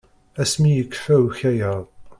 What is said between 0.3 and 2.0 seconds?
Asmi i yekfa ukayad.